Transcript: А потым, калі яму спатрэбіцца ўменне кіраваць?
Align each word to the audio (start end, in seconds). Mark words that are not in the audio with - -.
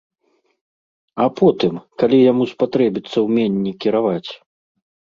А 1.25 1.27
потым, 1.41 1.73
калі 2.05 2.23
яму 2.31 2.43
спатрэбіцца 2.55 3.17
ўменне 3.29 3.71
кіраваць? 3.87 4.29